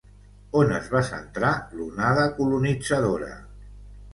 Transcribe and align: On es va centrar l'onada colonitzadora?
On 0.61 0.71
es 0.77 0.87
va 0.93 1.01
centrar 1.09 1.51
l'onada 1.81 2.25
colonitzadora? 2.41 3.31